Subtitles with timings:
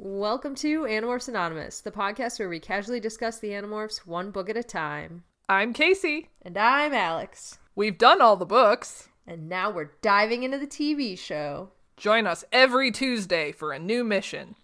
[0.00, 4.56] Welcome to Animorphs Anonymous, the podcast where we casually discuss the Animorphs one book at
[4.56, 5.24] a time.
[5.48, 6.30] I'm Casey.
[6.40, 7.58] And I'm Alex.
[7.74, 9.08] We've done all the books.
[9.26, 11.72] And now we're diving into the TV show.
[11.96, 14.54] Join us every Tuesday for a new mission.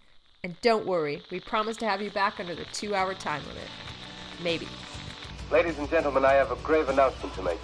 [0.41, 3.67] And don't worry, we promise to have you back under the two hour time limit.
[4.41, 4.69] Maybe.
[5.51, 7.59] Ladies and gentlemen, I have a grave announcement to make.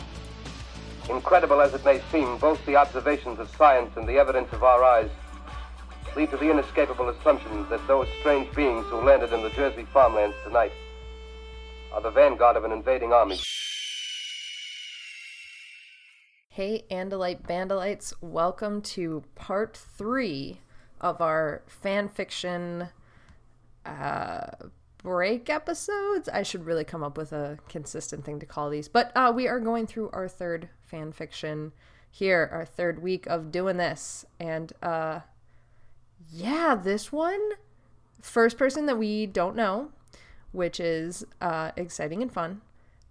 [1.10, 4.84] Incredible as it may seem, both the observations of science and the evidence of our
[4.84, 5.10] eyes
[6.16, 10.36] lead to the inescapable assumption that those strange beings who landed in the Jersey farmlands
[10.44, 10.72] tonight
[11.94, 13.40] are the vanguard of an invading army.
[16.50, 20.60] Hey, Andalite Bandalites, welcome to part three
[21.00, 22.90] of our fan fiction
[23.86, 24.48] uh,
[25.02, 26.28] break episodes.
[26.28, 28.90] I should really come up with a consistent thing to call these.
[28.90, 31.72] But uh, we are going through our third fan fiction
[32.10, 34.26] here, our third week of doing this.
[34.38, 35.22] And uh,
[36.32, 37.42] yeah, this one,
[38.22, 39.92] first person that we don't know,
[40.52, 42.62] which is uh, exciting and fun,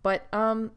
[0.02, 0.70] but um,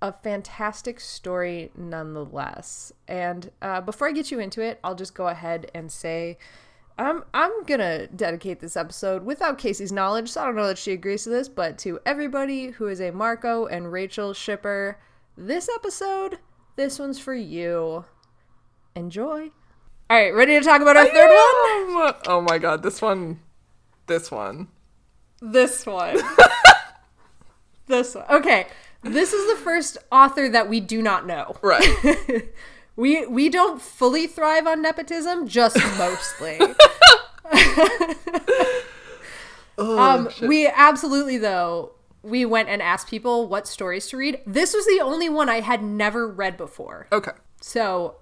[0.00, 2.92] a fantastic story nonetheless.
[3.06, 6.38] And uh, before I get you into it, I'll just go ahead and say.
[6.98, 10.92] I'm I'm gonna dedicate this episode without Casey's knowledge, so I don't know that she
[10.92, 14.98] agrees to this, but to everybody who is a Marco and Rachel shipper,
[15.34, 16.38] this episode,
[16.76, 18.04] this one's for you.
[18.94, 19.50] Enjoy.
[20.10, 22.14] All right, ready to talk about our third one?
[22.26, 23.40] Oh my god, this one.
[24.06, 24.68] This one.
[25.40, 26.18] This one.
[27.86, 28.24] this one.
[28.30, 28.66] Okay.
[29.02, 31.56] This is the first author that we do not know.
[31.62, 32.48] Right.
[32.96, 36.58] we we don't fully thrive on nepotism, just mostly.
[39.78, 40.48] oh, um shit.
[40.48, 41.92] we absolutely though
[42.22, 44.40] we went and asked people what stories to read.
[44.46, 47.08] This was the only one I had never read before.
[47.12, 47.32] Okay.
[47.60, 48.16] So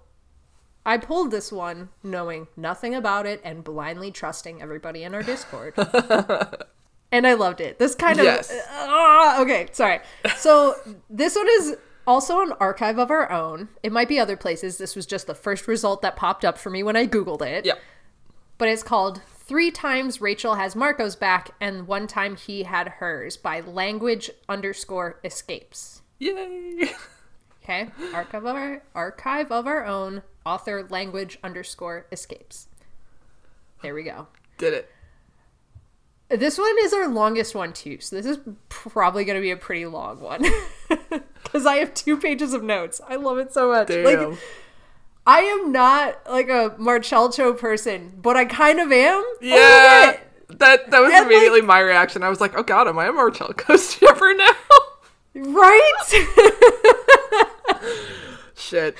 [0.85, 5.75] I pulled this one knowing nothing about it and blindly trusting everybody in our Discord.
[7.13, 7.79] and I loved it.
[7.79, 8.25] This kind of.
[8.25, 8.53] Yes.
[8.71, 10.01] Ah, okay, sorry.
[10.37, 10.75] So
[11.11, 13.69] this one is also an archive of our own.
[13.83, 14.79] It might be other places.
[14.79, 17.67] This was just the first result that popped up for me when I Googled it.
[17.67, 17.75] Yeah.
[18.57, 23.37] But it's called Three Times Rachel Has Marco's Back and One Time He Had Hers
[23.37, 26.03] by Language underscore escapes.
[26.19, 26.91] Yay.
[27.63, 32.67] Okay, archive of our archive of our own author language underscore escapes.
[33.83, 34.27] There we go.
[34.59, 34.91] Did it.
[36.29, 39.57] This one is our longest one too, so this is probably going to be a
[39.57, 40.45] pretty long one
[41.43, 43.01] because I have two pages of notes.
[43.09, 43.89] I love it so much.
[43.89, 44.31] Damn.
[44.31, 44.39] Like,
[45.27, 49.25] I am not like a Marcelcho person, but I kind of am.
[49.41, 49.57] yeah.
[49.57, 50.59] Oh, bit.
[50.61, 52.23] That that was And, like- immediately my reaction.
[52.23, 54.53] I was like, "Oh God, am I a Marcello shipper now?"
[55.35, 55.93] right?
[58.57, 58.95] Shit.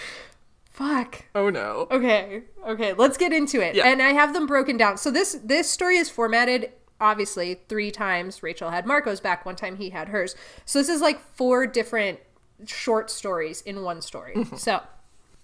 [0.71, 1.25] Fuck.
[1.35, 1.89] Oh no.
[1.91, 2.43] Okay.
[2.67, 3.75] Okay, let's get into it.
[3.75, 3.87] Yeah.
[3.87, 4.97] And I have them broken down.
[4.97, 9.77] So this this story is formatted obviously three times Rachel had Marco's back, one time
[9.77, 10.35] he had hers.
[10.65, 12.21] So this is like four different
[12.67, 14.35] short stories in one story.
[14.37, 14.57] Mm-hmm.
[14.57, 14.83] So,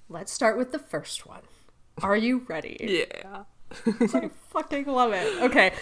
[0.09, 1.43] let's start with the first one.
[2.03, 3.07] Are you ready?
[3.25, 3.45] Yeah.
[4.15, 5.43] I fucking love it.
[5.43, 5.73] Okay.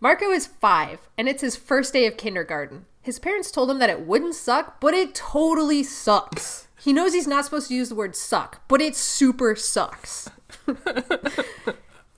[0.00, 2.86] Marco is five, and it's his first day of kindergarten.
[3.02, 6.63] His parents told him that it wouldn't suck, but it totally sucks.
[6.84, 10.28] He knows he's not supposed to use the word suck, but it super sucks.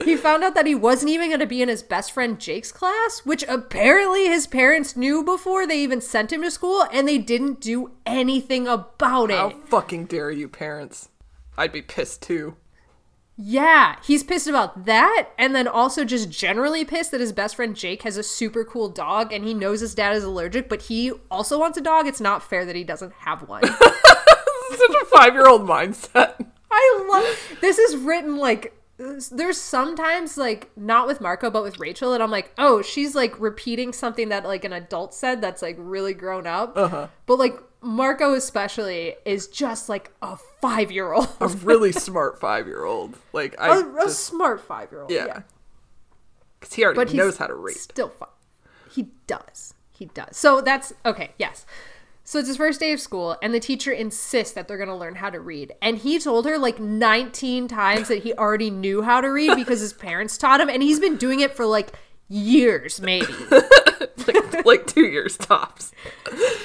[0.04, 2.72] he found out that he wasn't even going to be in his best friend Jake's
[2.72, 7.16] class, which apparently his parents knew before they even sent him to school, and they
[7.16, 9.36] didn't do anything about it.
[9.36, 11.10] How fucking dare you, parents?
[11.56, 12.56] I'd be pissed too.
[13.36, 17.76] Yeah, he's pissed about that, and then also just generally pissed that his best friend
[17.76, 21.12] Jake has a super cool dog, and he knows his dad is allergic, but he
[21.30, 22.08] also wants a dog.
[22.08, 23.62] It's not fair that he doesn't have one.
[24.70, 26.44] Such a five-year-old mindset.
[26.70, 27.78] I love this.
[27.78, 32.52] Is written like there's sometimes like not with Marco, but with Rachel, and I'm like,
[32.58, 36.76] oh, she's like repeating something that like an adult said that's like really grown up.
[36.76, 37.08] Uh-huh.
[37.26, 43.16] But like Marco especially is just like a five year old, A really smart five-year-old.
[43.32, 45.10] Like I a, a just, smart five year old.
[45.10, 45.26] yeah.
[45.26, 45.40] yeah.
[46.58, 47.76] Because he already but knows how to read.
[47.76, 48.30] Still fun.
[48.90, 49.74] He does.
[49.90, 50.36] He does.
[50.36, 51.30] So that's okay.
[51.38, 51.66] Yes.
[52.26, 54.96] So it's his first day of school, and the teacher insists that they're going to
[54.96, 55.72] learn how to read.
[55.80, 59.78] And he told her like 19 times that he already knew how to read because
[59.78, 61.92] his parents taught him, and he's been doing it for like
[62.28, 63.32] years, maybe.
[64.26, 65.92] like, like two years tops.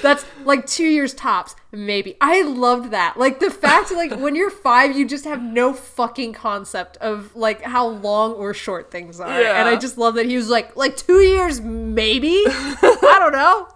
[0.02, 2.16] That's like two years tops, maybe.
[2.20, 3.16] I loved that.
[3.16, 7.62] Like the fact, like when you're five, you just have no fucking concept of like
[7.62, 9.40] how long or short things are.
[9.40, 9.60] Yeah.
[9.60, 12.42] And I just love that he was like, like two years, maybe.
[12.46, 13.68] I don't know.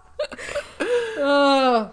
[1.19, 1.89] Uh,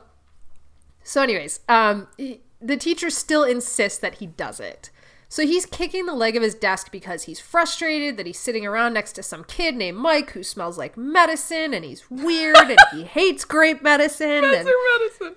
[1.03, 4.91] so, anyways, um, he- the teacher still insists that he does it.
[5.29, 8.93] So he's kicking the leg of his desk because he's frustrated that he's sitting around
[8.95, 13.03] next to some kid named Mike who smells like medicine and he's weird and he
[13.05, 14.43] hates grape medicine.
[14.43, 15.37] That's and medicine.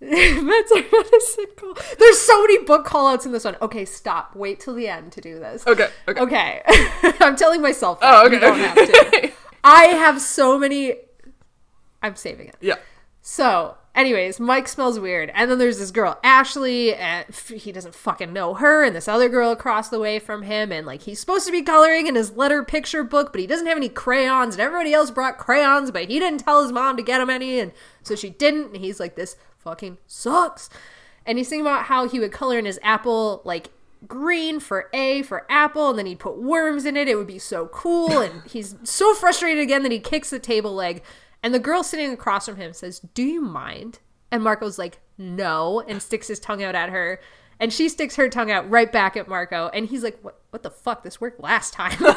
[0.48, 1.74] Meds are medicine call.
[1.98, 3.56] There's so many book callouts in this one.
[3.62, 4.34] Okay, stop.
[4.34, 5.64] Wait till the end to do this.
[5.66, 5.88] Okay.
[6.08, 6.20] Okay.
[6.20, 7.12] Okay.
[7.20, 8.12] I'm telling myself that.
[8.14, 8.40] Oh, You okay.
[8.40, 9.32] don't have to.
[9.62, 10.94] I have so many.
[12.04, 12.56] I'm saving it.
[12.60, 12.76] yeah.
[13.26, 15.32] So, anyways, Mike smells weird.
[15.34, 19.30] And then there's this girl, Ashley, and he doesn't fucking know her, and this other
[19.30, 20.70] girl across the way from him.
[20.70, 23.66] And like, he's supposed to be coloring in his letter picture book, but he doesn't
[23.66, 24.54] have any crayons.
[24.54, 27.58] And everybody else brought crayons, but he didn't tell his mom to get him any.
[27.58, 27.72] And
[28.02, 28.74] so she didn't.
[28.74, 30.68] And he's like, this fucking sucks.
[31.24, 33.70] And he's thinking about how he would color in his apple, like,
[34.06, 37.08] green for A for apple, and then he'd put worms in it.
[37.08, 38.20] It would be so cool.
[38.20, 41.02] And he's so frustrated again that he kicks the table leg.
[41.44, 43.98] And the girl sitting across from him says, Do you mind?
[44.32, 47.20] And Marco's like, No, and sticks his tongue out at her.
[47.60, 49.68] And she sticks her tongue out right back at Marco.
[49.74, 51.02] And he's like, What, what the fuck?
[51.04, 51.96] This worked last time.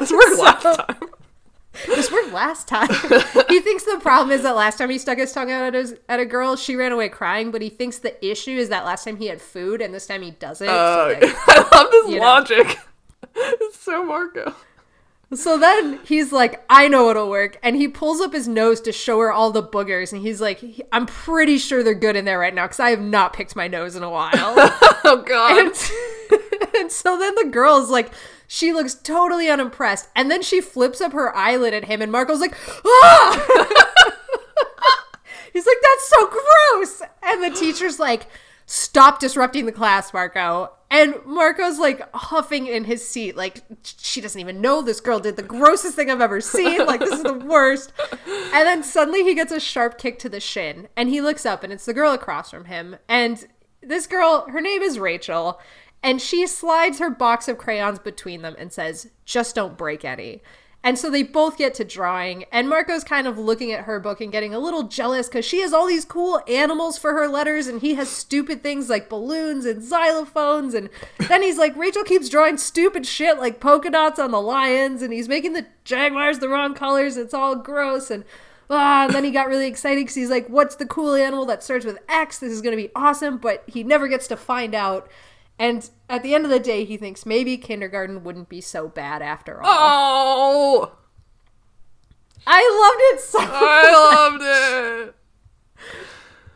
[0.00, 0.96] This worked last time.
[1.86, 2.88] this worked last time.
[3.48, 5.96] he thinks the problem is that last time he stuck his tongue out at, his,
[6.08, 7.50] at a girl, she ran away crying.
[7.50, 10.22] But he thinks the issue is that last time he had food and this time
[10.22, 10.66] he doesn't.
[10.66, 12.22] so, Uh, like, I love this you know.
[12.24, 12.78] logic.
[13.34, 14.54] It's so Marco.
[15.34, 17.58] So then he's like, I know it'll work.
[17.62, 20.12] And he pulls up his nose to show her all the boogers.
[20.12, 23.02] And he's like, I'm pretty sure they're good in there right now because I have
[23.02, 24.32] not picked my nose in a while.
[25.04, 25.58] Oh God.
[25.58, 28.10] and, and so then the girl is like,
[28.46, 30.08] she looks totally unimpressed.
[30.14, 32.02] And then she flips up her eyelid at him.
[32.02, 32.54] And Marco's like,
[32.84, 34.12] ah!
[35.52, 37.02] he's like, that's so gross.
[37.22, 38.26] And the teacher's like,
[38.66, 40.72] stop disrupting the class, Marco.
[40.90, 45.36] And Marco's like huffing in his seat, like she doesn't even know this girl did
[45.36, 46.86] the grossest thing I've ever seen.
[46.86, 47.92] Like, this is the worst.
[48.26, 51.62] And then suddenly he gets a sharp kick to the shin, and he looks up,
[51.62, 52.96] and it's the girl across from him.
[53.08, 53.46] And
[53.82, 55.60] this girl, her name is Rachel,
[56.02, 60.42] and she slides her box of crayons between them and says, Just don't break any.
[60.84, 64.20] And so they both get to drawing, and Marco's kind of looking at her book
[64.20, 67.66] and getting a little jealous because she has all these cool animals for her letters,
[67.66, 70.74] and he has stupid things like balloons and xylophones.
[70.74, 70.88] And
[71.28, 75.12] then he's like, Rachel keeps drawing stupid shit like polka dots on the lions, and
[75.12, 77.16] he's making the jaguars the wrong colors.
[77.16, 78.08] It's all gross.
[78.08, 78.24] And
[78.70, 81.64] ah, and then he got really excited because he's like, What's the cool animal that
[81.64, 82.38] starts with X?
[82.38, 83.38] This is going to be awesome.
[83.38, 85.10] But he never gets to find out.
[85.58, 89.22] And at the end of the day, he thinks maybe kindergarten wouldn't be so bad
[89.22, 89.68] after all.
[89.68, 90.92] oh,
[92.46, 94.42] I loved it so I loved
[95.08, 95.14] it.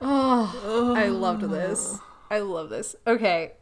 [0.01, 1.99] Oh, I loved this.
[2.31, 2.97] I love this.
[3.07, 3.53] Okay.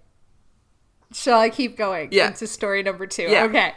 [1.13, 2.29] Shall I keep going Yeah.
[2.29, 3.25] into story number two?
[3.25, 3.45] Yeah.
[3.45, 3.75] Okay.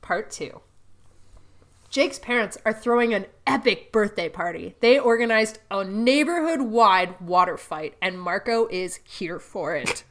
[0.00, 0.60] Part two.
[1.90, 4.74] Jake's parents are throwing an epic birthday party.
[4.80, 10.02] They organized a neighborhood wide water fight, and Marco is here for it.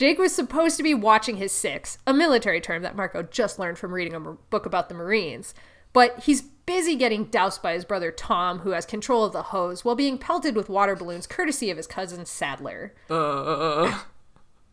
[0.00, 3.76] Jake was supposed to be watching his six, a military term that Marco just learned
[3.76, 5.52] from reading a book about the Marines.
[5.92, 9.84] But he's busy getting doused by his brother Tom, who has control of the hose,
[9.84, 12.94] while being pelted with water balloons courtesy of his cousin Saddler.
[13.10, 14.00] Uh,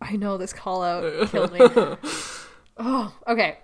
[0.01, 1.59] I know this call out killed me.
[2.77, 3.57] oh, okay.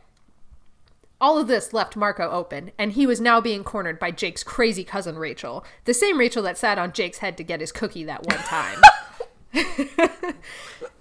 [1.22, 4.84] All of this left Marco open, and he was now being cornered by Jake's crazy
[4.84, 8.26] cousin Rachel, the same Rachel that sat on Jake's head to get his cookie that
[8.26, 8.82] one time.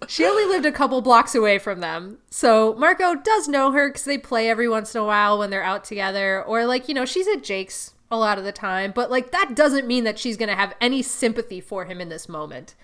[0.08, 4.04] she only lived a couple blocks away from them, so Marco does know her because
[4.04, 7.04] they play every once in a while when they're out together, or like, you know,
[7.04, 10.36] she's at Jake's a lot of the time, but like that doesn't mean that she's
[10.36, 12.74] gonna have any sympathy for him in this moment.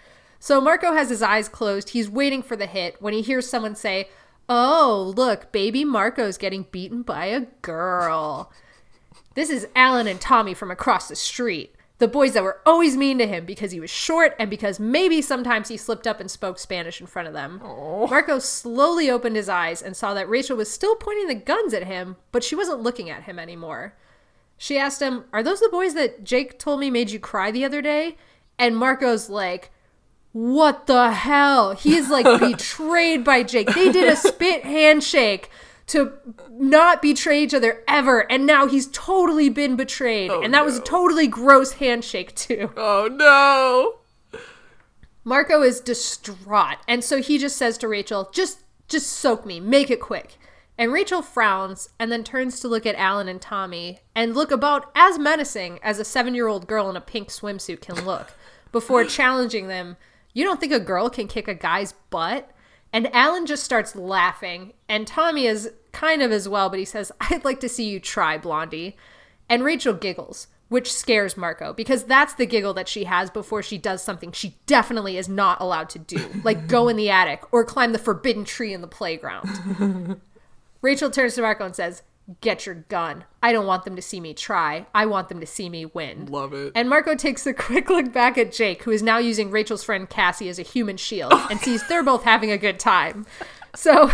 [0.41, 1.91] So Marco has his eyes closed.
[1.91, 4.09] He's waiting for the hit when he hears someone say,
[4.49, 8.51] Oh, look, baby Marco's getting beaten by a girl.
[9.35, 11.75] This is Alan and Tommy from across the street.
[11.99, 15.21] The boys that were always mean to him because he was short and because maybe
[15.21, 17.61] sometimes he slipped up and spoke Spanish in front of them.
[18.09, 21.85] Marco slowly opened his eyes and saw that Rachel was still pointing the guns at
[21.85, 23.95] him, but she wasn't looking at him anymore.
[24.57, 27.65] She asked him, Are those the boys that Jake told me made you cry the
[27.65, 28.17] other day?
[28.61, 29.71] And Marco's like,
[30.31, 31.75] What the hell?
[31.75, 33.75] He is like betrayed by Jake.
[33.75, 35.51] They did a spit handshake
[35.89, 36.13] to
[36.51, 38.31] not betray each other ever.
[38.31, 40.31] And now he's totally been betrayed.
[40.31, 42.73] Oh, and that was a totally gross handshake, too.
[42.77, 44.41] oh no.
[45.25, 49.91] Marco is distraught, and so he just says to Rachel, "Just just soak me, make
[49.91, 50.39] it quick."
[50.79, 54.91] And Rachel frowns and then turns to look at Alan and Tommy and look about
[54.95, 58.33] as menacing as a 7-year-old girl in a pink swimsuit can look
[58.73, 59.97] before challenging them,
[60.33, 62.51] "You don't think a girl can kick a guy's butt?"
[62.91, 67.13] And Alan just starts laughing, and Tommy is kind of as well, but he says,
[67.21, 68.97] "I'd like to see you try, Blondie."
[69.49, 70.49] And Rachel giggles.
[70.69, 74.55] which scares Marco because that's the giggle that she has before she does something she
[74.67, 78.45] definitely is not allowed to do, like go in the attic or climb the forbidden
[78.45, 80.21] tree in the playground.
[80.83, 82.03] Rachel turns to Marco and says,
[82.43, 83.25] Get your gun.
[83.43, 84.85] I don't want them to see me try.
[84.95, 86.27] I want them to see me win.
[86.27, 86.73] Love it.
[86.75, 90.07] And Marco takes a quick look back at Jake, who is now using Rachel's friend
[90.07, 93.25] Cassie as a human shield, and sees they're both having a good time.
[93.75, 94.11] So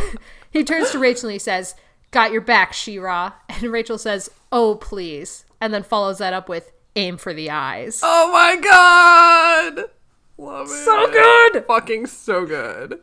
[0.54, 1.75] he turns to Rachel and he says,
[2.12, 3.32] Got your back, She-Ra.
[3.50, 5.44] And Rachel says, Oh, please.
[5.61, 8.00] And then follows that up with, Aim for the eyes.
[8.04, 9.90] Oh my god!
[10.38, 10.84] Love it.
[10.84, 11.64] So good!
[11.66, 13.00] Fucking so good.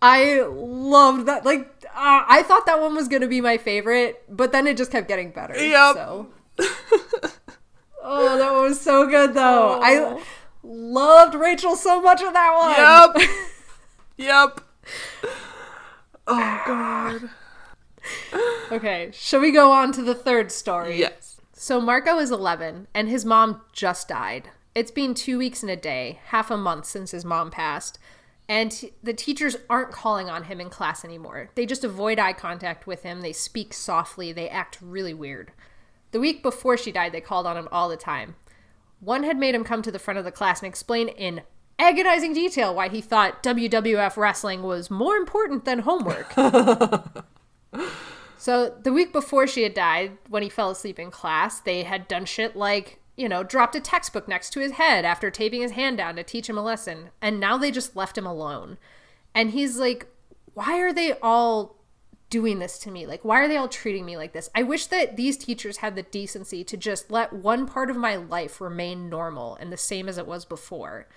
[0.00, 1.44] I loved that.
[1.44, 4.78] Like, uh, I thought that one was going to be my favorite, but then it
[4.78, 5.54] just kept getting better.
[5.54, 5.94] Yep.
[5.94, 6.26] So.
[8.02, 9.78] oh, that one was so good, though.
[9.78, 9.80] Oh.
[9.82, 10.22] I
[10.62, 13.16] loved Rachel so much in that one.
[13.16, 13.28] Yep.
[14.16, 14.60] yep.
[16.26, 17.30] Oh god.
[18.70, 20.98] Okay, shall we go on to the third story?
[20.98, 21.40] Yes.
[21.52, 24.50] So Marco is 11 and his mom just died.
[24.74, 27.98] It's been two weeks and a day, half a month since his mom passed,
[28.48, 31.50] and he- the teachers aren't calling on him in class anymore.
[31.54, 35.52] They just avoid eye contact with him, they speak softly, they act really weird.
[36.10, 38.34] The week before she died, they called on him all the time.
[39.00, 41.42] One had made him come to the front of the class and explain in
[41.78, 46.34] agonizing detail why he thought WWF wrestling was more important than homework.
[48.44, 52.06] So the week before she had died, when he fell asleep in class, they had
[52.06, 55.70] done shit like, you know, dropped a textbook next to his head after taping his
[55.70, 57.08] hand down to teach him a lesson.
[57.22, 58.76] And now they just left him alone.
[59.34, 60.08] And he's like,
[60.52, 61.76] why are they all
[62.28, 63.06] doing this to me?
[63.06, 64.50] Like, why are they all treating me like this?
[64.54, 68.16] I wish that these teachers had the decency to just let one part of my
[68.16, 71.08] life remain normal and the same as it was before.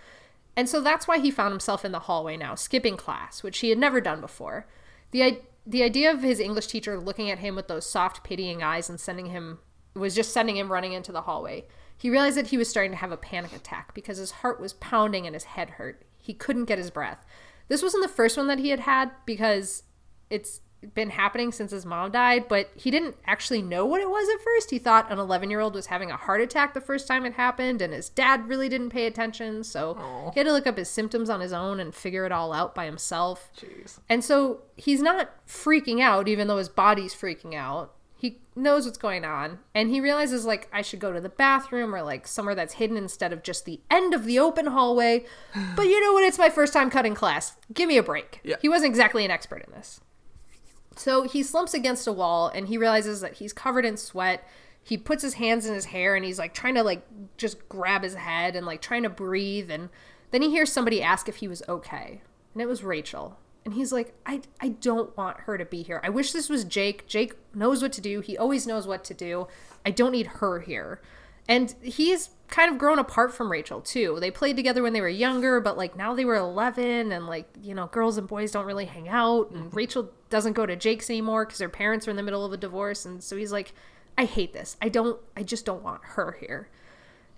[0.57, 3.69] And so that's why he found himself in the hallway now, skipping class, which he
[3.69, 4.67] had never done before.
[5.11, 8.89] The the idea of his English teacher looking at him with those soft, pitying eyes
[8.89, 9.59] and sending him
[9.93, 11.65] was just sending him running into the hallway.
[11.97, 14.73] He realized that he was starting to have a panic attack because his heart was
[14.73, 16.03] pounding and his head hurt.
[16.17, 17.25] He couldn't get his breath.
[17.67, 19.83] This wasn't the first one that he had had because
[20.29, 20.61] it's
[20.93, 24.41] been happening since his mom died, but he didn't actually know what it was at
[24.43, 24.69] first.
[24.69, 27.33] He thought an 11 year old was having a heart attack the first time it
[27.33, 29.63] happened, and his dad really didn't pay attention.
[29.63, 32.53] So he had to look up his symptoms on his own and figure it all
[32.53, 33.49] out by himself.
[33.57, 33.99] Jeez.
[34.07, 37.93] And so he's not freaking out, even though his body's freaking out.
[38.19, 39.59] He knows what's going on.
[39.75, 42.97] And he realizes, like, I should go to the bathroom or, like, somewhere that's hidden
[42.97, 45.25] instead of just the end of the open hallway.
[45.75, 46.23] But you know what?
[46.23, 47.57] It's my first time cutting class.
[47.71, 48.39] Give me a break.
[48.43, 48.55] Yeah.
[48.59, 50.01] He wasn't exactly an expert in this.
[50.97, 54.47] So he slumps against a wall and he realizes that he's covered in sweat.
[54.83, 57.05] He puts his hands in his hair and he's like trying to like
[57.37, 59.89] just grab his head and like trying to breathe and
[60.31, 62.21] then he hears somebody ask if he was okay.
[62.53, 63.37] And it was Rachel.
[63.63, 65.99] And he's like, I, I don't want her to be here.
[66.03, 67.05] I wish this was Jake.
[67.07, 68.21] Jake knows what to do.
[68.21, 69.47] He always knows what to do.
[69.85, 71.01] I don't need her here.
[71.47, 74.17] And he's kind of grown apart from Rachel too.
[74.19, 77.49] They played together when they were younger, but like now they were 11 and like,
[77.61, 81.09] you know, girls and boys don't really hang out and Rachel doesn't go to Jake's
[81.09, 83.73] anymore cuz their parents are in the middle of a divorce and so he's like,
[84.17, 84.77] I hate this.
[84.81, 86.69] I don't I just don't want her here.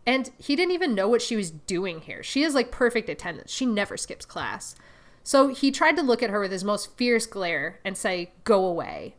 [0.06, 2.24] And he didn't even know what she was doing here.
[2.24, 3.52] She is like perfect attendance.
[3.52, 4.76] She never skips class.
[5.24, 8.66] So he tried to look at her with his most fierce glare and say, "Go
[8.66, 9.16] away."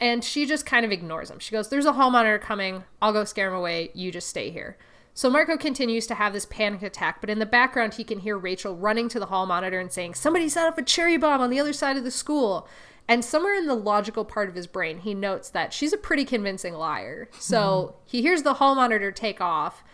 [0.00, 1.38] And she just kind of ignores him.
[1.38, 2.84] She goes, There's a hall monitor coming.
[3.00, 3.90] I'll go scare him away.
[3.94, 4.76] You just stay here.
[5.14, 8.36] So Marco continues to have this panic attack, but in the background, he can hear
[8.36, 11.50] Rachel running to the hall monitor and saying, Somebody set off a cherry bomb on
[11.50, 12.68] the other side of the school.
[13.08, 16.24] And somewhere in the logical part of his brain, he notes that she's a pretty
[16.24, 17.28] convincing liar.
[17.38, 18.00] So hmm.
[18.04, 19.84] he hears the hall monitor take off,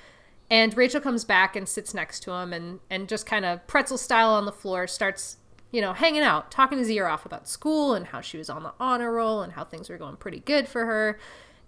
[0.50, 3.98] and Rachel comes back and sits next to him and, and just kind of pretzel
[3.98, 5.36] style on the floor starts,
[5.72, 8.62] you know, hanging out, talking his ear off about school and how she was on
[8.62, 11.18] the honor roll and how things were going pretty good for her.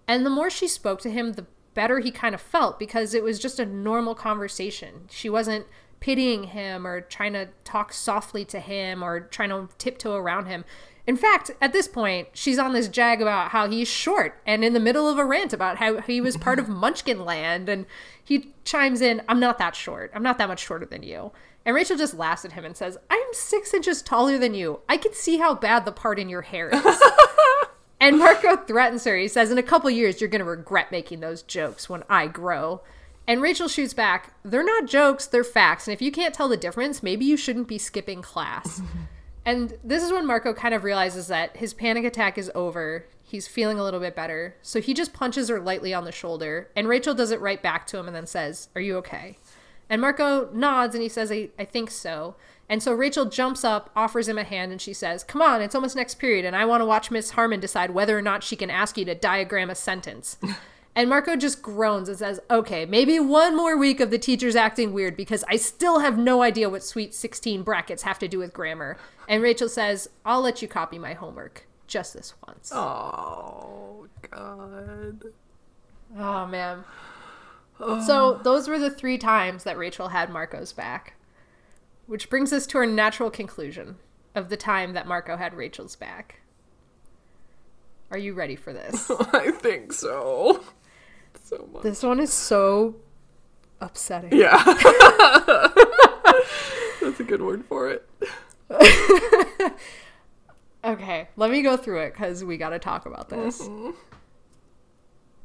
[0.07, 3.23] And the more she spoke to him, the better he kind of felt because it
[3.23, 5.07] was just a normal conversation.
[5.09, 5.65] She wasn't
[6.05, 10.63] pitying him or trying to talk softly to him or trying to tiptoe around him.
[11.07, 14.73] In fact, at this point, she's on this jag about how he's short and in
[14.73, 17.67] the middle of a rant about how he was part of Munchkin Land.
[17.69, 17.87] And
[18.23, 20.11] he chimes in, I'm not that short.
[20.13, 21.31] I'm not that much shorter than you.
[21.65, 24.81] And Rachel just laughs at him and says, I'm six inches taller than you.
[24.87, 27.01] I can see how bad the part in your hair is.
[27.99, 29.17] and Marco threatens her.
[29.17, 32.27] He says, In a couple years, you're going to regret making those jokes when I
[32.27, 32.83] grow.
[33.27, 35.87] And Rachel shoots back, They're not jokes, they're facts.
[35.87, 38.81] And if you can't tell the difference, maybe you shouldn't be skipping class.
[39.45, 43.05] And this is when Marco kind of realizes that his panic attack is over.
[43.21, 44.55] He's feeling a little bit better.
[44.63, 46.71] So he just punches her lightly on the shoulder.
[46.75, 49.37] And Rachel does it right back to him and then says, Are you okay?
[49.87, 52.35] And Marco nods and he says, I, I think so.
[52.67, 55.75] And so Rachel jumps up, offers him a hand, and she says, Come on, it's
[55.75, 58.55] almost next period, and I want to watch Miss Harmon decide whether or not she
[58.55, 60.37] can ask you to diagram a sentence.
[60.95, 64.93] And Marco just groans and says, Okay, maybe one more week of the teachers acting
[64.93, 68.53] weird because I still have no idea what sweet 16 brackets have to do with
[68.53, 68.97] grammar.
[69.27, 72.71] And Rachel says, I'll let you copy my homework just this once.
[72.73, 75.23] Oh God.
[76.17, 76.83] Oh, man.
[77.77, 81.15] So those were the three times that Rachel had Marco's back.
[82.07, 83.97] Which brings us to our natural conclusion
[84.33, 86.39] of the time that Marco had Rachel's back.
[88.11, 89.09] Are you ready for this?
[89.33, 90.63] I think so.
[91.45, 91.83] So much.
[91.83, 92.95] this one is so
[93.79, 94.37] upsetting.
[94.37, 94.61] Yeah.
[97.01, 98.09] That's a good word for it.
[100.85, 103.59] Okay, let me go through it because we got to talk about this.
[103.59, 103.91] Mm-hmm.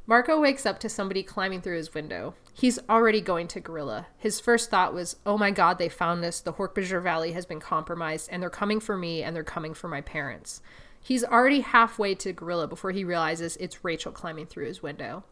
[0.07, 2.35] Marco wakes up to somebody climbing through his window.
[2.53, 4.09] He's already going to Gorilla.
[4.19, 6.41] His first thought was, oh my god, they found us.
[6.41, 9.89] The Hork-Bajir Valley has been compromised, and they're coming for me, and they're coming for
[9.89, 10.61] my parents.
[11.03, 15.25] He's already halfway to Gorilla before he realizes it's Rachel climbing through his window.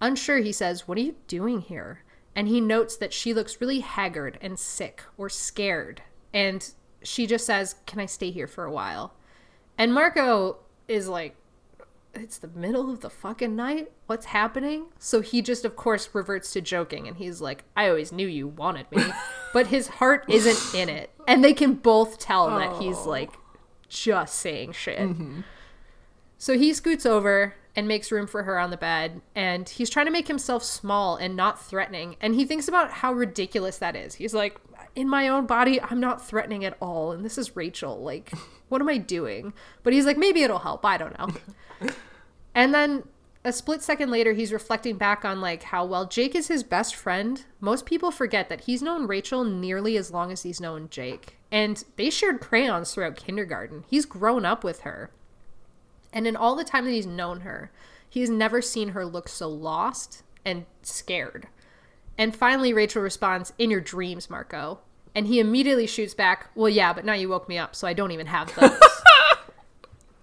[0.00, 2.02] Unsure, he says, What are you doing here?
[2.34, 6.02] And he notes that she looks really haggard and sick or scared.
[6.32, 6.68] And
[7.02, 9.14] she just says, Can I stay here for a while?
[9.76, 11.36] And Marco is like,
[12.14, 13.92] it's the middle of the fucking night.
[14.06, 14.86] What's happening?
[14.98, 18.48] So he just, of course, reverts to joking and he's like, I always knew you
[18.48, 19.04] wanted me.
[19.52, 21.10] but his heart isn't in it.
[21.28, 23.08] And they can both tell that he's oh.
[23.08, 23.30] like
[23.88, 24.98] just saying shit.
[24.98, 25.40] Mm-hmm.
[26.38, 29.20] So he scoots over and makes room for her on the bed.
[29.34, 32.16] And he's trying to make himself small and not threatening.
[32.20, 34.14] And he thinks about how ridiculous that is.
[34.14, 34.60] He's like,
[34.94, 37.12] in my own body, I'm not threatening at all.
[37.12, 38.02] And this is Rachel.
[38.02, 38.32] Like,
[38.68, 39.52] what am I doing?
[39.82, 40.84] But he's like, maybe it'll help.
[40.84, 41.90] I don't know.
[42.54, 43.04] and then
[43.44, 46.94] a split second later, he's reflecting back on like how well Jake is his best
[46.94, 47.44] friend.
[47.60, 51.38] Most people forget that he's known Rachel nearly as long as he's known Jake.
[51.50, 53.84] And they shared crayons throughout kindergarten.
[53.88, 55.10] He's grown up with her.
[56.12, 57.70] And in all the time that he's known her,
[58.08, 61.48] he's never seen her look so lost and scared.
[62.18, 64.80] And finally, Rachel responds, In your dreams, Marco.
[65.14, 67.92] And he immediately shoots back, Well, yeah, but now you woke me up, so I
[67.92, 68.78] don't even have those.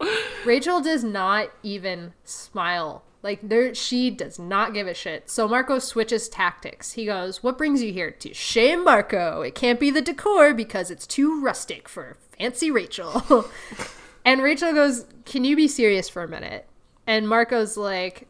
[0.45, 3.03] Rachel does not even smile.
[3.23, 5.29] Like there she does not give a shit.
[5.29, 6.93] So Marco switches tactics.
[6.93, 9.41] He goes, "What brings you here?" To shame Marco.
[9.41, 13.49] It can't be the decor because it's too rustic for fancy Rachel.
[14.27, 16.67] and Rachel goes, "Can you be serious for a minute?"
[17.07, 18.27] And Marco's like,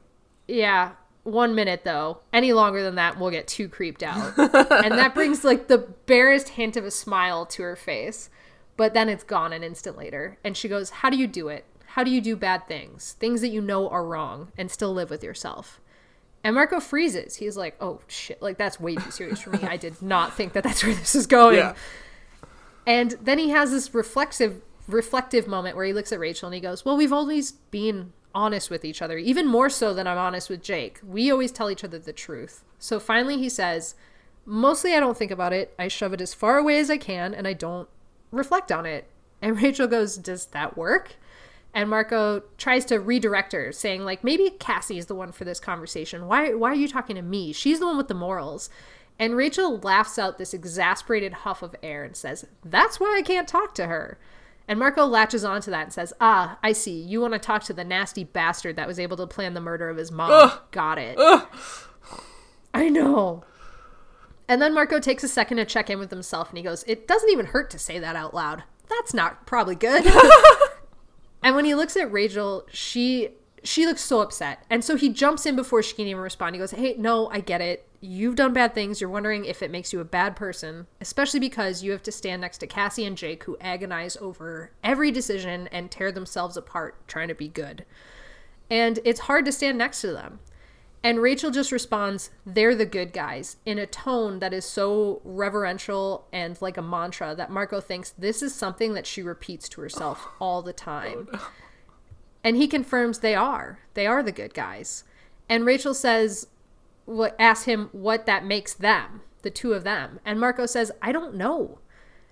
[0.48, 0.92] "Yeah,
[1.24, 2.20] one minute though.
[2.32, 6.50] Any longer than that, we'll get too creeped out." and that brings like the barest
[6.50, 8.30] hint of a smile to her face.
[8.78, 10.38] But then it's gone an instant later.
[10.44, 11.66] And she goes, How do you do it?
[11.88, 13.14] How do you do bad things?
[13.20, 15.82] Things that you know are wrong and still live with yourself?
[16.44, 17.36] And Marco freezes.
[17.36, 19.60] He's like, Oh shit, like that's way too serious for me.
[19.64, 21.58] I did not think that that's where this is going.
[21.58, 21.74] Yeah.
[22.86, 26.62] And then he has this reflexive reflective moment where he looks at Rachel and he
[26.62, 30.50] goes, "Well, we've always been honest with each other, even more so than I'm honest
[30.50, 31.00] with Jake.
[31.06, 33.96] We always tell each other the truth." So finally he says,
[34.46, 35.74] "Mostly I don't think about it.
[35.78, 37.90] I shove it as far away as I can and I don't
[38.32, 39.10] reflect on it."
[39.42, 41.16] And Rachel goes, "Does that work?"
[41.74, 45.60] And Marco tries to redirect her, saying like, "Maybe Cassie is the one for this
[45.60, 46.28] conversation.
[46.28, 47.54] Why why are you talking to me?
[47.54, 48.70] She's the one with the morals."
[49.20, 53.48] And Rachel laughs out this exasperated huff of air and says, That's why I can't
[53.48, 54.18] talk to her.
[54.68, 57.00] And Marco latches onto that and says, Ah, I see.
[57.00, 59.90] You want to talk to the nasty bastard that was able to plan the murder
[59.90, 60.32] of his mom.
[60.32, 60.60] Ugh.
[60.72, 61.18] Got it.
[62.74, 63.44] I know.
[64.50, 67.08] And then Marco takes a second to check in with himself and he goes, It
[67.08, 68.64] doesn't even hurt to say that out loud.
[68.90, 70.06] That's not probably good.
[71.44, 73.30] and when he looks at Rachel, she
[73.64, 74.64] she looks so upset.
[74.70, 76.56] And so he jumps in before she can even respond.
[76.56, 77.87] He goes, Hey, no, I get it.
[78.00, 79.02] You've done bad things.
[79.02, 82.42] You're wondering if it makes you a bad person, especially because you have to stand
[82.42, 87.28] next to Cassie and Jake, who agonize over every decision and tear themselves apart trying
[87.28, 87.86] to be good.
[88.70, 90.40] And it's hard to stand next to them.
[91.04, 96.28] And Rachel just responds, They're the good guys, in a tone that is so reverential
[96.34, 100.28] and like a mantra that Marco thinks this is something that she repeats to herself
[100.40, 101.30] all the time.
[102.44, 103.80] And he confirms they are.
[103.94, 105.04] They are the good guys.
[105.50, 106.48] And Rachel says,
[107.40, 110.20] asks him what that makes them, the two of them.
[110.26, 111.80] And Marco says, I don't know.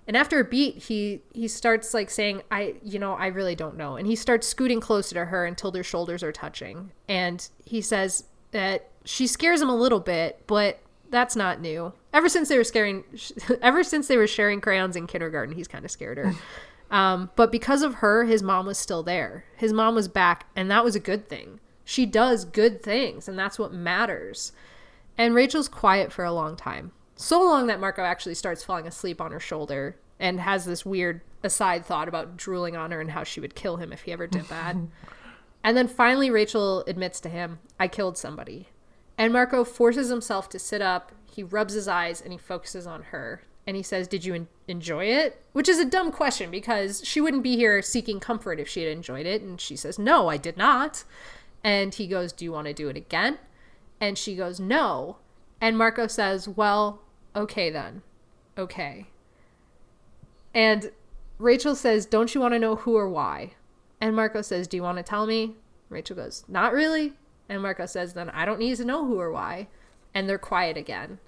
[0.06, 3.76] And after a beat, he he starts like saying, I you know, I really don't
[3.76, 3.96] know.
[3.96, 6.92] And he starts scooting closer to her until their shoulders are touching.
[7.08, 10.78] And he says that she scares him a little bit, but
[11.10, 11.92] that's not new.
[12.12, 13.02] Ever since they were scaring
[13.62, 16.34] ever since they were sharing crayons in kindergarten, he's kind of scared her.
[16.88, 19.44] Um, but because of her, his mom was still there.
[19.56, 21.58] His mom was back, and that was a good thing.
[21.88, 24.50] She does good things, and that's what matters.
[25.16, 26.90] And Rachel's quiet for a long time.
[27.14, 31.20] So long that Marco actually starts falling asleep on her shoulder and has this weird
[31.44, 34.26] aside thought about drooling on her and how she would kill him if he ever
[34.26, 34.74] did that.
[35.64, 38.68] and then finally, Rachel admits to him, I killed somebody.
[39.16, 41.12] And Marco forces himself to sit up.
[41.24, 43.42] He rubs his eyes and he focuses on her.
[43.64, 45.40] And he says, Did you en- enjoy it?
[45.52, 48.90] Which is a dumb question because she wouldn't be here seeking comfort if she had
[48.90, 49.40] enjoyed it.
[49.40, 51.04] And she says, No, I did not.
[51.66, 53.38] And he goes, Do you want to do it again?
[54.00, 55.16] And she goes, No.
[55.60, 57.02] And Marco says, Well,
[57.34, 58.02] okay then.
[58.56, 59.08] Okay.
[60.54, 60.92] And
[61.38, 63.54] Rachel says, Don't you want to know who or why?
[64.00, 65.56] And Marco says, Do you want to tell me?
[65.88, 67.14] Rachel goes, Not really.
[67.48, 69.66] And Marco says, Then I don't need to know who or why.
[70.14, 71.18] And they're quiet again.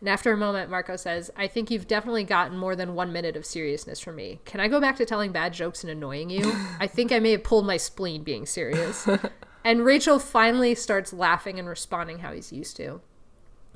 [0.00, 3.36] And after a moment, Marco says, I think you've definitely gotten more than one minute
[3.36, 4.40] of seriousness from me.
[4.44, 6.52] Can I go back to telling bad jokes and annoying you?
[6.80, 9.08] I think I may have pulled my spleen being serious.
[9.64, 13.00] and Rachel finally starts laughing and responding how he's used to.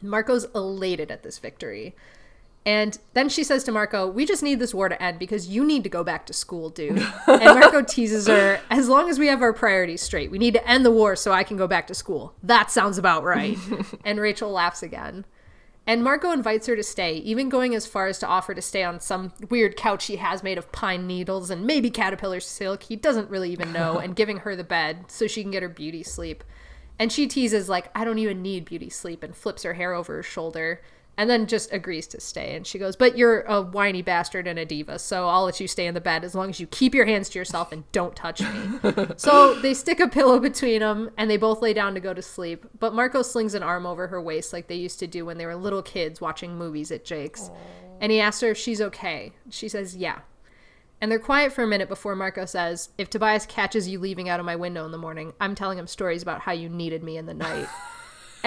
[0.03, 1.97] Marco's elated at this victory.
[2.67, 5.65] And then she says to Marco, We just need this war to end because you
[5.65, 6.99] need to go back to school, dude.
[7.27, 10.69] and Marco teases her, As long as we have our priorities straight, we need to
[10.69, 12.35] end the war so I can go back to school.
[12.43, 13.57] That sounds about right.
[14.05, 15.25] and Rachel laughs again.
[15.89, 18.83] And Marco invites her to stay, even going as far as to offer to stay
[18.83, 22.83] on some weird couch he has made of pine needles and maybe caterpillar silk.
[22.83, 25.69] He doesn't really even know, and giving her the bed so she can get her
[25.71, 26.45] beauty sleep.
[26.99, 30.17] And she teases, like, I don't even need beauty sleep, and flips her hair over
[30.17, 30.83] her shoulder
[31.19, 32.55] and then just agrees to stay.
[32.55, 35.67] And she goes, But you're a whiny bastard and a diva, so I'll let you
[35.67, 38.15] stay in the bed as long as you keep your hands to yourself and don't
[38.15, 38.95] touch me.
[39.17, 42.23] so they stick a pillow between them and they both lay down to go to
[42.23, 42.65] sleep.
[42.79, 45.47] But Marco slings an arm over her waist like they used to do when they
[45.47, 47.51] were little kids watching movies at Jake's.
[48.01, 49.33] And he asks her if she's okay.
[49.51, 50.21] She says, Yeah.
[51.01, 54.39] And they're quiet for a minute before Marco says, If Tobias catches you leaving out
[54.39, 57.17] of my window in the morning, I'm telling him stories about how you needed me
[57.17, 57.67] in the night.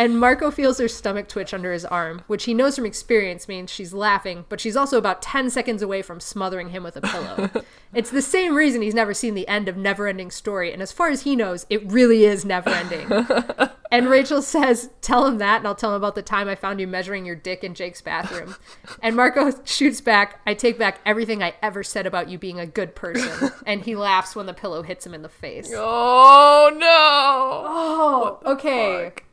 [0.01, 3.69] And Marco feels her stomach twitch under his arm, which he knows from experience means
[3.69, 7.51] she's laughing, but she's also about 10 seconds away from smothering him with a pillow.
[7.93, 10.91] it's the same reason he's never seen the end of Never Ending Story, and as
[10.91, 13.11] far as he knows, it really is never ending.
[13.91, 16.79] and Rachel says, Tell him that, and I'll tell him about the time I found
[16.79, 18.55] you measuring your dick in Jake's bathroom.
[19.03, 22.65] And Marco shoots back, I take back everything I ever said about you being a
[22.65, 23.51] good person.
[23.67, 25.71] and he laughs when the pillow hits him in the face.
[25.71, 28.39] Oh no!
[28.47, 29.11] Oh, okay.
[29.13, 29.23] Fuck.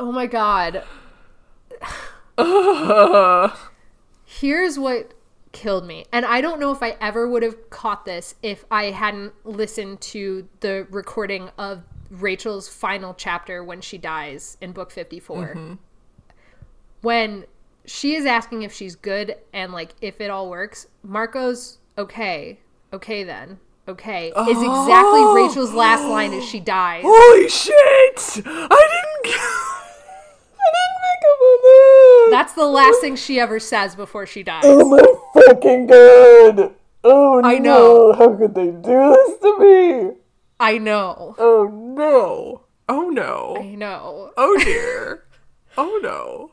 [0.00, 0.82] Oh my god.
[4.24, 5.12] Here's what
[5.52, 6.06] killed me.
[6.10, 10.00] And I don't know if I ever would have caught this if I hadn't listened
[10.00, 15.48] to the recording of Rachel's final chapter when she dies in book 54.
[15.48, 15.74] Mm-hmm.
[17.02, 17.44] When
[17.84, 22.58] she is asking if she's good and like if it all works, Marco's okay.
[22.90, 23.58] Okay then.
[23.86, 24.28] Okay.
[24.28, 25.34] Is exactly oh.
[25.34, 27.02] Rachel's last line as she dies.
[27.04, 28.46] Holy shit!
[28.46, 29.66] I didn't.
[32.30, 34.62] That's the last thing she ever says before she dies.
[34.64, 36.74] Oh my fucking god!
[37.02, 37.60] Oh I no!
[37.60, 38.12] know.
[38.12, 40.10] How could they do this to me?
[40.58, 41.34] I know.
[41.38, 42.62] Oh no!
[42.88, 43.56] Oh no!
[43.58, 44.32] I know.
[44.36, 45.24] Oh dear!
[45.78, 46.52] oh no!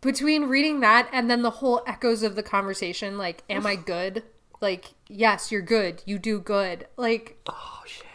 [0.00, 4.24] Between reading that and then the whole echoes of the conversation, like, am I good?
[4.60, 6.02] Like, yes, you're good.
[6.06, 6.86] You do good.
[6.96, 8.06] Like, Oh shit!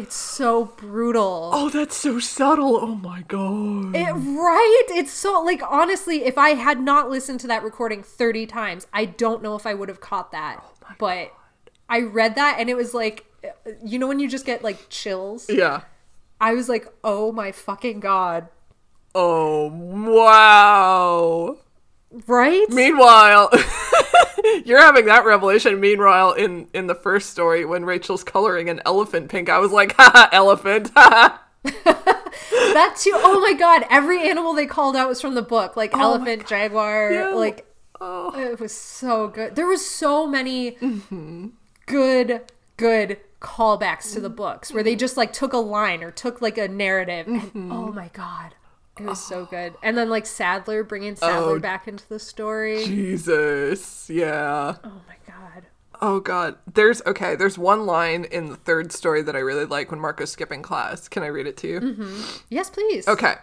[0.00, 1.50] It's so brutal.
[1.52, 2.78] Oh, that's so subtle.
[2.80, 3.94] Oh my god!
[3.94, 4.84] It, right?
[4.88, 9.04] It's so, like, honestly, if I had not listened to that recording 30 times, I
[9.04, 10.62] don't know if I would have caught that.
[10.62, 11.32] Oh but
[11.88, 13.26] I read that and it was like,
[13.84, 15.48] you know, when you just get like chills?
[15.48, 15.82] yeah.
[16.40, 18.48] I was like, oh my fucking God.
[19.14, 21.58] Oh wow!
[22.26, 22.68] Right?
[22.70, 23.50] Meanwhile,
[24.64, 25.78] you're having that revelation.
[25.80, 29.94] Meanwhile, in in the first story, when Rachel's coloring an elephant pink, I was like,
[29.98, 33.12] "Ha elephant!" Ha That too.
[33.14, 33.84] Oh my god!
[33.90, 37.12] Every animal they called out was from the book, like my elephant, jaguar.
[37.12, 37.28] Yeah.
[37.28, 37.66] Like
[38.00, 38.32] Oh.
[38.38, 39.56] it was so good.
[39.56, 41.48] There was so many Mm-hmm.
[41.86, 42.40] good,
[42.76, 46.56] good callbacks to the books where they just like took a line or took like
[46.58, 47.26] a narrative.
[47.28, 47.72] And, Mm-hmm.
[47.72, 48.54] oh my god,
[48.98, 49.74] it was so good.
[49.82, 51.58] And then like Saddler bringing oh, Saddler Oh.
[51.60, 52.84] back into the story.
[52.84, 54.76] Jesus, yeah.
[54.84, 55.66] Oh my god.
[56.02, 57.36] Oh god, there's okay.
[57.36, 61.08] There's one line in the third story that I really like when Marco's skipping class.
[61.08, 61.80] Can I read it to you?
[61.80, 62.22] Mm-hmm.
[62.48, 63.06] Yes, please.
[63.06, 63.34] Okay.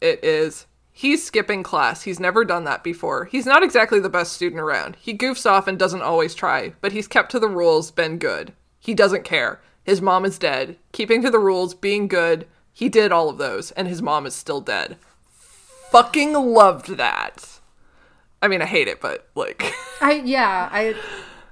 [0.00, 2.02] It is He's skipping class.
[2.02, 3.24] He's never done that before.
[3.24, 4.94] He's not exactly the best student around.
[5.00, 8.52] He goofs off and doesn't always try, but he's kept to the rules, been good.
[8.78, 9.60] He doesn't care.
[9.82, 10.76] His mom is dead.
[10.92, 14.34] Keeping to the rules, being good, he did all of those, and his mom is
[14.34, 14.98] still dead.
[15.90, 17.60] Fucking loved that.
[18.42, 20.94] I mean, I hate it, but like, I yeah, I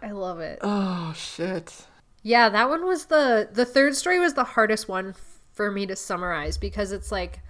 [0.03, 0.59] I love it.
[0.63, 1.87] oh shit.
[2.25, 5.15] Yeah, that one was the the third story was the hardest one
[5.53, 7.41] for me to summarize because it's like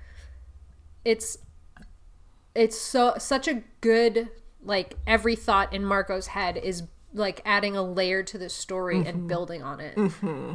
[1.05, 1.39] it's
[2.55, 4.29] it's so such a good
[4.63, 6.83] like every thought in Marco's head is
[7.15, 9.27] like adding a layer to the story and mm-hmm.
[9.29, 9.97] building on it.
[9.97, 10.55] Mm-hmm.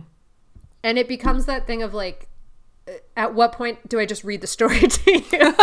[0.84, 2.30] And it becomes that thing of like
[3.16, 5.22] at what point do I just read the story to you?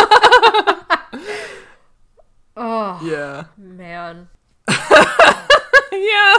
[2.56, 3.44] oh Yeah.
[3.56, 4.28] man.
[5.92, 6.34] Yeah.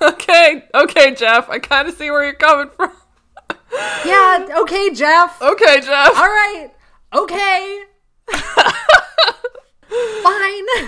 [0.00, 0.64] Okay.
[0.74, 1.48] Okay, Jeff.
[1.48, 2.90] I kind of see where you're coming from.
[4.04, 5.40] Yeah, okay, Jeff.
[5.40, 6.08] Okay, Jeff.
[6.16, 6.68] All right.
[7.14, 7.82] Okay.
[8.28, 8.42] Fine.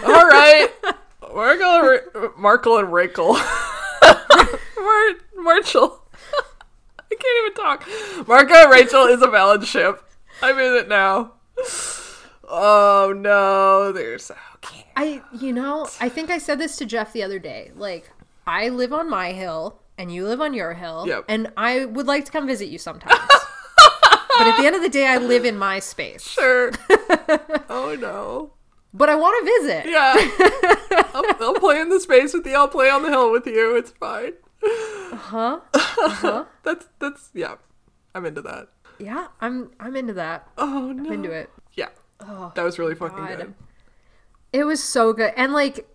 [0.05, 0.69] All right.
[1.33, 3.35] We're going Ra- Markle and Rakel.
[4.77, 6.03] Mar- Marshall.
[7.15, 8.29] I can't even talk.
[8.29, 10.03] Marco and Rachel is a valid ship.
[10.43, 11.33] I'm in it now.
[12.49, 14.85] Oh no, they're so cute.
[14.97, 17.73] I, you know, I think I said this to Jeff the other day.
[17.75, 18.11] Like,
[18.47, 21.05] I live on my hill and you live on your hill.
[21.07, 21.25] Yep.
[21.29, 23.19] And I would like to come visit you sometimes.
[23.29, 26.23] but at the end of the day, I live in my space.
[26.23, 26.73] Sure.
[27.69, 28.53] oh no.
[28.93, 29.87] But I want to visit.
[29.91, 30.15] Yeah.
[31.15, 32.55] I'll, I'll play in the space with you.
[32.55, 33.77] I'll play on the hill with you.
[33.77, 34.35] It's fine.
[34.67, 35.61] Huh?
[36.05, 36.45] Uh-huh.
[36.65, 37.55] That's that's yeah.
[38.15, 38.69] I'm into that.
[38.99, 40.49] Yeah, I'm I'm into that.
[40.59, 41.05] Oh no.
[41.07, 41.51] I'm into it.
[41.75, 41.89] Yeah.
[42.21, 43.37] Oh, that was really fucking God.
[43.39, 43.55] good.
[44.53, 45.33] It was so good.
[45.37, 45.89] And like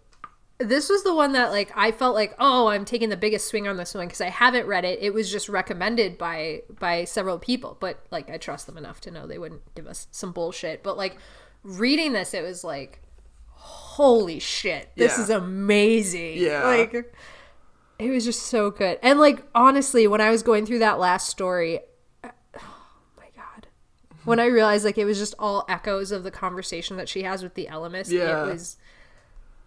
[0.58, 3.67] this was the one that like I felt like, "Oh, I'm taking the biggest swing
[3.67, 4.99] on this one because I haven't read it.
[5.01, 9.12] It was just recommended by by several people, but like I trust them enough to
[9.12, 10.82] know they wouldn't give us some bullshit.
[10.84, 11.17] But like
[11.63, 13.01] reading this, it was like
[13.47, 14.89] holy shit.
[14.95, 15.23] This Yeah.
[15.23, 16.38] is amazing.
[16.38, 16.63] Yeah.
[16.65, 17.13] Like
[18.00, 18.98] it was just so good.
[19.04, 21.80] And like honestly, when I was going through that last story,
[22.24, 22.30] oh
[23.18, 23.68] my god.
[24.26, 27.44] When I realized like it was just all echoes of the conversation that she has
[27.44, 28.44] with the Ellimist, Yeah.
[28.44, 28.78] it was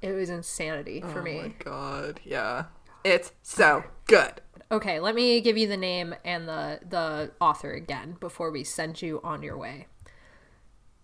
[0.01, 1.40] it was insanity for Oh me.
[1.42, 2.21] my god.
[2.25, 2.64] Yeah.
[3.05, 4.40] It's so good.
[4.71, 9.03] Okay, let me give you the name and the the author again before we send
[9.03, 9.87] you on your way.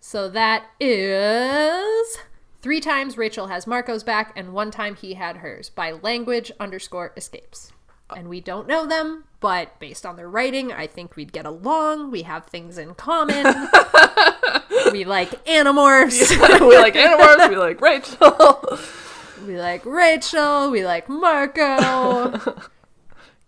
[0.00, 2.18] So that is
[2.60, 7.12] three times Rachel has Marco's back and one time he had hers by language underscore
[7.16, 7.72] escapes.
[8.14, 12.10] And we don't know them, but based on their writing, I think we'd get along.
[12.10, 13.44] We have things in common.
[14.92, 16.30] we like animorphs.
[16.68, 17.50] we like Animorphs.
[17.50, 18.78] We like Rachel.
[19.46, 20.70] we like Rachel.
[20.70, 22.62] We like Marco.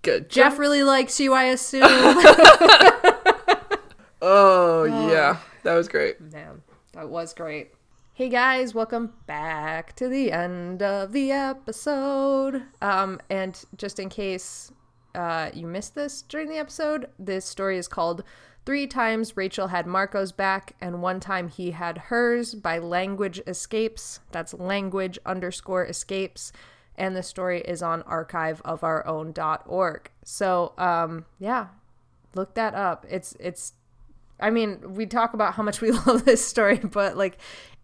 [0.03, 0.29] good.
[0.29, 1.85] Jeff really likes you, I assume.
[4.23, 5.37] Oh yeah.
[5.37, 5.45] Oh.
[5.63, 6.21] That was great.
[6.21, 7.73] Man, that was great.
[8.21, 12.65] Hey guys, welcome back to the end of the episode.
[12.83, 14.71] Um, and just in case
[15.15, 18.23] uh, you missed this during the episode, this story is called
[18.67, 24.21] Three Times Rachel Had Marco's Back and One Time He Had Hers by Language Escapes.
[24.33, 26.53] That's language underscore escapes.
[26.97, 30.11] And the story is on archiveofourown.org.
[30.25, 31.69] So, um, yeah,
[32.35, 33.07] look that up.
[33.09, 33.73] It's, it's,
[34.39, 37.39] I mean, we talk about how much we love this story, but like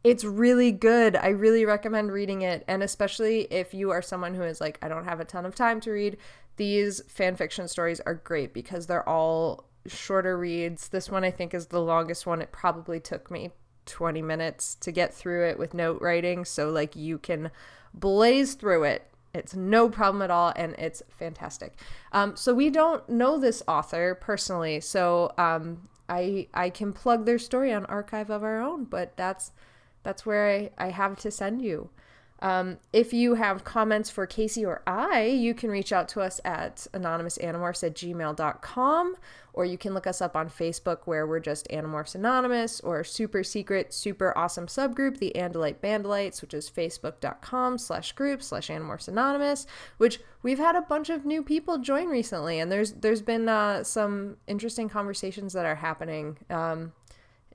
[0.06, 1.16] it's really good.
[1.16, 2.62] I really recommend reading it.
[2.68, 5.56] And especially if you are someone who is like, I don't have a ton of
[5.56, 6.16] time to read,
[6.58, 10.90] these fan fiction stories are great because they're all shorter reads.
[10.90, 12.40] This one, I think, is the longest one.
[12.40, 13.50] It probably took me
[13.86, 16.44] 20 minutes to get through it with note writing.
[16.44, 17.50] So, like, you can
[17.92, 19.10] blaze through it.
[19.34, 21.76] It's no problem at all, and it's fantastic.
[22.12, 27.38] Um, so we don't know this author personally, so um, I I can plug their
[27.38, 29.50] story on Archive of Our Own, but that's
[30.06, 31.90] that's where I, I have to send you.
[32.40, 36.40] Um, if you have comments for Casey or I, you can reach out to us
[36.44, 39.16] at anonymousanimorphs at gmail.com,
[39.52, 43.42] or you can look us up on Facebook where we're just Animorphs Anonymous, or super
[43.42, 49.66] secret, super awesome subgroup, the Andalite Bandalites, which is facebook.com slash group slash Animorphs Anonymous,
[49.96, 53.82] which we've had a bunch of new people join recently, and there's there's been uh,
[53.82, 56.36] some interesting conversations that are happening.
[56.48, 56.92] Um,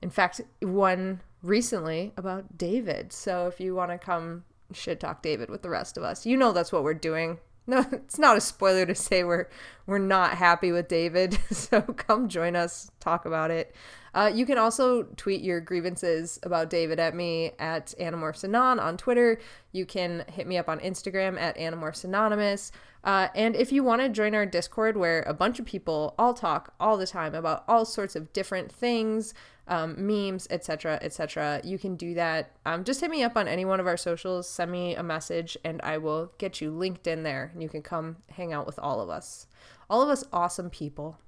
[0.02, 3.12] in fact, one recently about David.
[3.12, 6.36] So if you want to come shit talk David with the rest of us, you
[6.36, 7.38] know that's what we're doing.
[7.64, 9.46] No, it's not a spoiler to say we're
[9.86, 11.38] we're not happy with David.
[11.52, 13.72] So come join us, talk about it.
[14.14, 19.40] Uh, you can also tweet your grievances about David at me at Animorphs on Twitter.
[19.72, 22.72] You can hit me up on Instagram at Animorphs Anonymous.
[23.04, 26.34] Uh, and if you want to join our Discord, where a bunch of people all
[26.34, 29.34] talk all the time about all sorts of different things,
[29.66, 32.52] um, memes, etc., etc., you can do that.
[32.64, 35.56] Um, just hit me up on any one of our socials, send me a message,
[35.64, 37.50] and I will get you linked in there.
[37.52, 39.46] And you can come hang out with all of us,
[39.90, 41.18] all of us awesome people.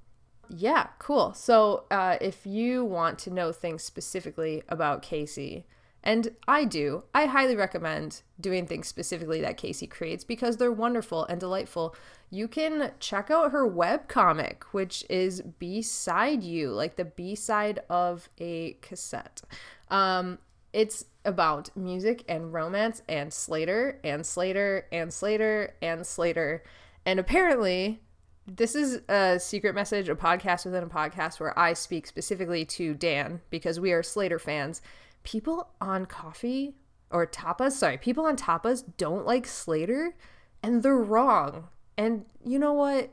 [0.49, 1.35] Yeah, cool.
[1.35, 5.67] So uh, if you want to know things specifically about Casey,
[6.07, 11.25] and I do, I highly recommend doing things specifically that Casey creates because they're wonderful
[11.25, 11.97] and delightful.
[12.31, 18.29] You can check out her webcomic, which is Beside You, like the B side of
[18.39, 19.41] a cassette.
[19.89, 20.39] Um,
[20.75, 26.63] it's about music and romance and Slater and Slater and Slater and Slater.
[27.07, 28.01] And apparently,
[28.47, 32.95] this is a secret message, a podcast within a podcast where I speak specifically to
[32.95, 34.83] Dan because we are Slater fans.
[35.23, 36.75] People on coffee
[37.11, 40.15] or tapas, sorry, people on tapas don't like Slater
[40.63, 41.69] and they're wrong.
[41.97, 43.13] And you know what?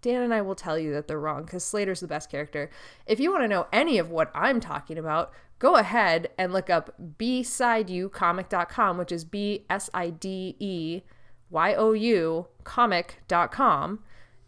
[0.00, 2.68] Dan and I will tell you that they're wrong because Slater's the best character.
[3.06, 6.68] If you want to know any of what I'm talking about, go ahead and look
[6.68, 11.02] up bsideyoucomic.com, which is B S I D E
[11.50, 14.00] Y O U comic.com,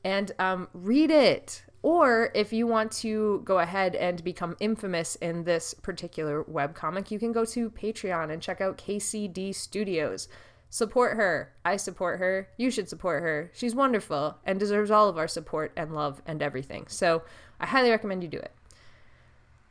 [0.05, 1.65] and um, read it.
[1.83, 7.19] Or if you want to go ahead and become infamous in this particular webcomic, you
[7.19, 10.29] can go to Patreon and check out KCD Studios.
[10.71, 11.53] Support her.
[11.65, 12.49] I support her.
[12.57, 13.51] You should support her.
[13.55, 16.87] She's wonderful and deserves all of our support and love and everything.
[16.89, 17.23] So
[17.61, 18.53] I highly recommend you do it.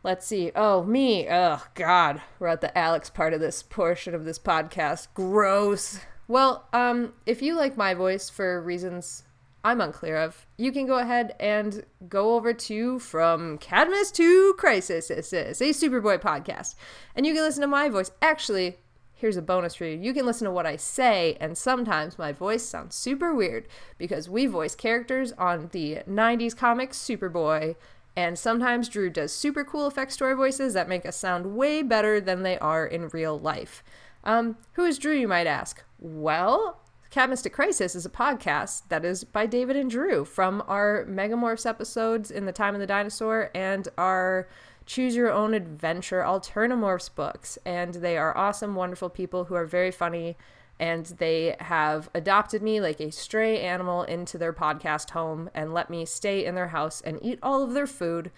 [0.04, 0.52] Let's see.
[0.56, 1.28] Oh, me.
[1.30, 2.22] Oh, God.
[2.38, 5.08] We're at the Alex part of this portion of this podcast.
[5.13, 6.00] Gross.
[6.28, 9.24] Well, um, if you like my voice for reasons
[9.65, 15.10] I'm unclear of, you can go ahead and go over to From Cadmus to Crisis,
[15.10, 16.76] a Superboy podcast,
[17.15, 18.12] and you can listen to my voice.
[18.21, 18.78] Actually,
[19.13, 19.97] here's a bonus for you.
[19.97, 24.30] You can listen to what I say, and sometimes my voice sounds super weird because
[24.30, 27.78] we voice characters on the 90s comic Superboy,
[28.17, 32.19] and sometimes Drew does super cool effect story voices that make us sound way better
[32.19, 33.82] than they are in real life.
[34.26, 35.82] Um, who is Drew, you might ask?
[35.99, 36.82] Well,
[37.13, 41.63] Cadmus to Crisis is a podcast that is by David and Drew from our Megamorphs
[41.63, 44.47] episodes in the Time of the Dinosaur and our
[44.88, 47.60] choose your own adventure Alternamorphs books.
[47.67, 50.38] And they are awesome, wonderful people who are very funny.
[50.80, 55.91] And they have adopted me like a stray animal into their podcast home and let
[55.91, 58.32] me stay in their house and eat all of their food.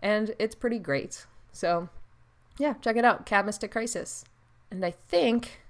[0.00, 1.26] And it's pretty great.
[1.50, 1.88] So,
[2.58, 4.24] yeah, check it out Cadmus to Crisis.
[4.70, 5.62] And I think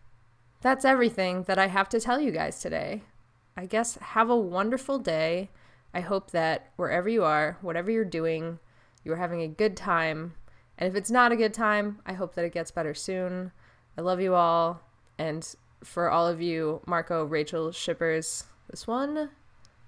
[0.60, 3.02] that's everything that I have to tell you guys today.
[3.56, 5.50] I guess have a wonderful day.
[5.92, 8.58] I hope that wherever you are, whatever you're doing,
[9.04, 10.34] you're having a good time.
[10.78, 13.52] And if it's not a good time, I hope that it gets better soon.
[13.98, 14.82] I love you all.
[15.18, 15.46] And
[15.82, 19.30] for all of you, Marco, Rachel shippers, this one,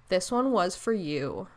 [0.09, 1.47] this one was for you.